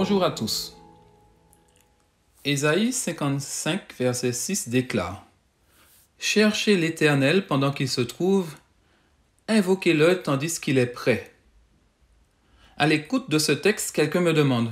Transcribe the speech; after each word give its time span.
Bonjour 0.00 0.22
à 0.22 0.30
tous. 0.30 0.76
Ésaïe 2.44 2.92
55, 2.92 3.92
verset 3.98 4.32
6 4.32 4.68
déclare 4.68 5.26
Cherchez 6.20 6.76
l'Éternel 6.76 7.48
pendant 7.48 7.72
qu'il 7.72 7.88
se 7.88 8.02
trouve, 8.02 8.54
invoquez-le 9.48 10.22
tandis 10.22 10.60
qu'il 10.60 10.78
est 10.78 10.86
prêt. 10.86 11.34
À 12.76 12.86
l'écoute 12.86 13.28
de 13.28 13.40
ce 13.40 13.50
texte, 13.50 13.90
quelqu'un 13.90 14.20
me 14.20 14.32
demande 14.32 14.70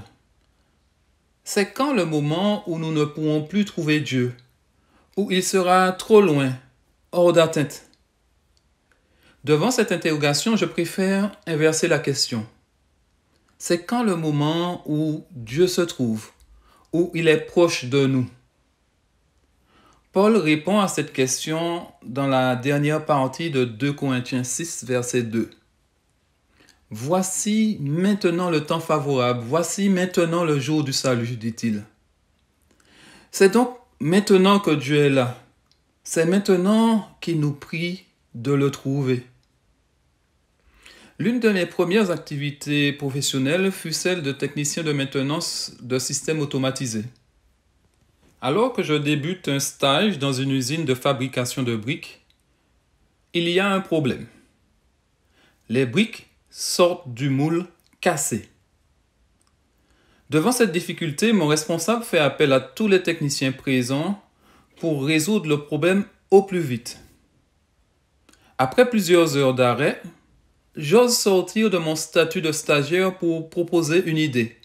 C'est 1.42 1.72
quand 1.72 1.92
le 1.92 2.04
moment 2.04 2.62
où 2.70 2.78
nous 2.78 2.92
ne 2.92 3.04
pourrons 3.04 3.42
plus 3.42 3.64
trouver 3.64 3.98
Dieu, 3.98 4.32
où 5.16 5.32
il 5.32 5.42
sera 5.42 5.90
trop 5.90 6.20
loin, 6.20 6.52
hors 7.10 7.32
d'atteinte? 7.32 7.86
Devant 9.42 9.72
cette 9.72 9.90
interrogation, 9.90 10.54
je 10.54 10.66
préfère 10.66 11.32
inverser 11.48 11.88
la 11.88 11.98
question. 11.98 12.46
C'est 13.58 13.84
quand 13.84 14.02
le 14.02 14.16
moment 14.16 14.82
où 14.86 15.24
Dieu 15.30 15.66
se 15.66 15.80
trouve, 15.80 16.30
où 16.92 17.10
il 17.14 17.28
est 17.28 17.40
proche 17.40 17.86
de 17.86 18.06
nous. 18.06 18.28
Paul 20.12 20.36
répond 20.36 20.80
à 20.80 20.88
cette 20.88 21.12
question 21.12 21.86
dans 22.04 22.26
la 22.26 22.56
dernière 22.56 23.04
partie 23.04 23.50
de 23.50 23.64
2 23.64 23.92
Corinthiens 23.92 24.44
6, 24.44 24.84
verset 24.84 25.22
2. 25.22 25.50
Voici 26.90 27.78
maintenant 27.80 28.50
le 28.50 28.64
temps 28.64 28.80
favorable, 28.80 29.42
voici 29.46 29.88
maintenant 29.88 30.44
le 30.44 30.58
jour 30.58 30.84
du 30.84 30.92
salut, 30.92 31.36
dit-il. 31.36 31.82
C'est 33.30 33.52
donc 33.52 33.76
maintenant 34.00 34.60
que 34.60 34.70
Dieu 34.70 35.04
est 35.04 35.10
là. 35.10 35.38
C'est 36.04 36.26
maintenant 36.26 37.08
qu'il 37.20 37.40
nous 37.40 37.52
prie 37.52 38.04
de 38.34 38.52
le 38.52 38.70
trouver. 38.70 39.26
L'une 41.18 41.40
de 41.40 41.48
mes 41.48 41.64
premières 41.64 42.10
activités 42.10 42.92
professionnelles 42.92 43.72
fut 43.72 43.92
celle 43.92 44.22
de 44.22 44.32
technicien 44.32 44.82
de 44.82 44.92
maintenance 44.92 45.72
de 45.80 45.98
systèmes 45.98 46.40
automatisés. 46.40 47.04
Alors 48.42 48.74
que 48.74 48.82
je 48.82 48.92
débute 48.92 49.48
un 49.48 49.58
stage 49.58 50.18
dans 50.18 50.34
une 50.34 50.50
usine 50.50 50.84
de 50.84 50.94
fabrication 50.94 51.62
de 51.62 51.74
briques, 51.74 52.20
il 53.32 53.48
y 53.48 53.58
a 53.58 53.68
un 53.68 53.80
problème. 53.80 54.26
Les 55.70 55.86
briques 55.86 56.26
sortent 56.50 57.12
du 57.14 57.30
moule 57.30 57.64
cassé. 58.02 58.50
Devant 60.28 60.52
cette 60.52 60.72
difficulté, 60.72 61.32
mon 61.32 61.46
responsable 61.46 62.04
fait 62.04 62.18
appel 62.18 62.52
à 62.52 62.60
tous 62.60 62.88
les 62.88 63.02
techniciens 63.02 63.52
présents 63.52 64.22
pour 64.76 65.06
résoudre 65.06 65.48
le 65.48 65.62
problème 65.62 66.04
au 66.30 66.42
plus 66.42 66.60
vite. 66.60 67.00
Après 68.58 68.88
plusieurs 68.90 69.36
heures 69.36 69.54
d'arrêt, 69.54 70.02
j'ose 70.76 71.16
sortir 71.16 71.70
de 71.70 71.78
mon 71.78 71.96
statut 71.96 72.42
de 72.42 72.52
stagiaire 72.52 73.16
pour 73.16 73.48
proposer 73.48 74.04
une 74.04 74.18
idée. 74.18 74.56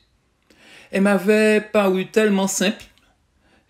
Elle 0.92 1.04
m'avait 1.04 1.62
paru 1.62 2.12
tellement 2.12 2.48
simple 2.48 2.84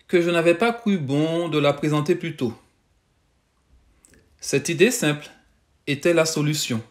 que 0.08 0.20
je 0.20 0.30
n'avais 0.30 0.54
pas 0.54 0.72
cru 0.72 0.98
bon 0.98 1.48
de 1.48 1.58
la 1.58 1.72
présenter 1.72 2.14
plus 2.14 2.36
tôt. 2.36 2.52
Cette 4.40 4.68
idée 4.68 4.90
simple 4.90 5.30
était 5.86 6.14
la 6.14 6.26
solution. 6.26 6.82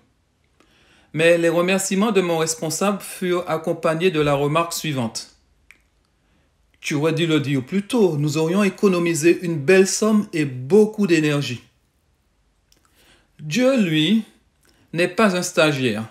Mais 1.14 1.38
les 1.38 1.50
remerciements 1.50 2.14
de 2.14 2.22
mon 2.22 2.38
responsable 2.38 3.02
furent 3.02 3.50
accompagnés 3.50 4.12
de 4.12 4.22
la 4.22 4.34
remarque 4.34 4.72
suivante. 4.72 5.36
Tu 6.80 6.96
aurais 6.96 7.14
dû 7.14 7.28
le 7.28 7.42
dire 7.42 7.64
plus 7.64 7.84
tôt, 7.84 8.18
nous 8.18 8.38
aurions 8.38 8.64
économisé 8.64 9.40
une 9.44 9.58
belle 9.58 9.88
somme 9.88 10.28
et 10.32 10.46
beaucoup 10.46 11.06
d'énergie. 11.06 11.62
Dieu, 13.40 13.80
lui, 13.80 14.24
n'est 14.94 15.08
pas 15.08 15.36
un 15.36 15.42
stagiaire. 15.42 16.08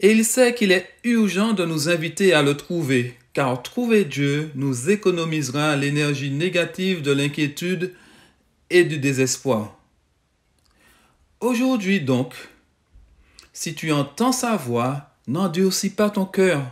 Et 0.00 0.12
il 0.12 0.24
sait 0.24 0.54
qu'il 0.54 0.72
est 0.72 0.88
urgent 1.04 1.52
de 1.52 1.64
nous 1.64 1.88
inviter 1.88 2.32
à 2.32 2.42
le 2.42 2.56
trouver, 2.56 3.16
car 3.32 3.62
trouver 3.62 4.04
Dieu 4.04 4.50
nous 4.54 4.90
économisera 4.90 5.76
l'énergie 5.76 6.30
négative 6.30 7.02
de 7.02 7.12
l'inquiétude 7.12 7.92
et 8.70 8.84
du 8.84 8.98
désespoir. 8.98 9.76
Aujourd'hui 11.40 12.00
donc, 12.00 12.34
si 13.52 13.74
tu 13.74 13.92
entends 13.92 14.32
sa 14.32 14.56
voix, 14.56 15.10
n'endurcis 15.26 15.90
pas 15.90 16.10
ton 16.10 16.24
cœur, 16.24 16.64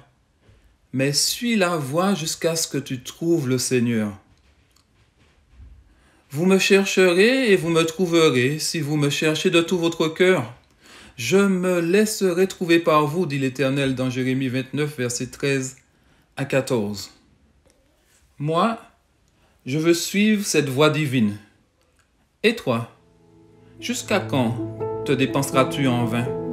mais 0.92 1.12
suis 1.12 1.56
la 1.56 1.76
voix 1.76 2.14
jusqu'à 2.14 2.56
ce 2.56 2.68
que 2.68 2.78
tu 2.78 3.02
trouves 3.02 3.48
le 3.48 3.58
Seigneur. 3.58 4.16
Vous 6.30 6.46
me 6.46 6.58
chercherez 6.58 7.52
et 7.52 7.56
vous 7.56 7.70
me 7.70 7.82
trouverez 7.82 8.58
si 8.58 8.80
vous 8.80 8.96
me 8.96 9.10
cherchez 9.10 9.50
de 9.50 9.60
tout 9.60 9.78
votre 9.78 10.08
cœur. 10.08 10.52
Je 11.16 11.38
me 11.38 11.80
laisserai 11.80 12.46
trouver 12.46 12.78
par 12.78 13.06
vous, 13.06 13.24
dit 13.24 13.38
l'Éternel 13.38 13.94
dans 13.94 14.10
Jérémie 14.10 14.48
29, 14.48 14.98
verset 14.98 15.28
13 15.28 15.78
à 16.36 16.44
14. 16.44 17.10
Moi, 18.38 18.78
je 19.64 19.78
veux 19.78 19.94
suivre 19.94 20.44
cette 20.44 20.68
voie 20.68 20.90
divine. 20.90 21.38
Et 22.42 22.54
toi, 22.54 22.94
jusqu'à 23.80 24.20
quand 24.20 24.78
te 25.06 25.12
dépenseras-tu 25.12 25.88
en 25.88 26.04
vain? 26.04 26.45